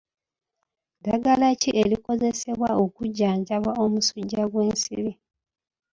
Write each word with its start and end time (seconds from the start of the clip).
Ddagala 0.97 1.47
ki 1.61 1.69
erikozesebwa 1.81 2.69
okujjanjaba 2.83 3.71
omusujja 3.83 4.41
gw'ensiri? 4.51 5.11